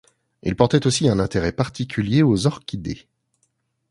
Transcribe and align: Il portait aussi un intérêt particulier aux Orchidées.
Il 0.41 0.55
portait 0.55 0.87
aussi 0.87 1.07
un 1.09 1.19
intérêt 1.19 1.51
particulier 1.51 2.23
aux 2.23 2.47
Orchidées. 2.47 3.05